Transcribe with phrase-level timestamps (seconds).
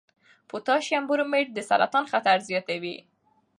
[0.49, 2.95] پوټاشیم برومیټ د سرطان خطر زیاتوي.